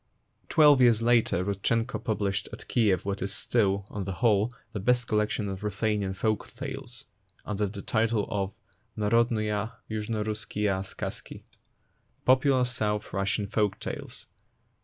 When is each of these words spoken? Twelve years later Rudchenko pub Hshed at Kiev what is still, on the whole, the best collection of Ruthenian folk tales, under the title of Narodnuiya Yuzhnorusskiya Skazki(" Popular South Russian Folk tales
Twelve 0.49 0.81
years 0.81 1.03
later 1.03 1.43
Rudchenko 1.45 2.03
pub 2.03 2.17
Hshed 2.21 2.47
at 2.51 2.67
Kiev 2.67 3.05
what 3.05 3.21
is 3.21 3.35
still, 3.35 3.85
on 3.91 4.05
the 4.05 4.13
whole, 4.13 4.51
the 4.73 4.79
best 4.79 5.07
collection 5.07 5.47
of 5.47 5.63
Ruthenian 5.63 6.15
folk 6.15 6.51
tales, 6.55 7.05
under 7.45 7.67
the 7.67 7.83
title 7.83 8.25
of 8.31 8.51
Narodnuiya 8.97 9.73
Yuzhnorusskiya 9.91 10.83
Skazki(" 10.83 11.43
Popular 12.25 12.65
South 12.65 13.13
Russian 13.13 13.45
Folk 13.45 13.79
tales 13.79 14.25